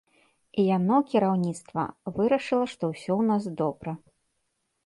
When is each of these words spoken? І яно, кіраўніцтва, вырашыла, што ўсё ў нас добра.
І 0.61 0.63
яно, 0.77 0.95
кіраўніцтва, 1.11 1.83
вырашыла, 2.15 2.65
што 2.73 2.83
ўсё 2.93 3.07
ў 3.07 3.23
нас 3.31 3.43
добра. 3.61 3.91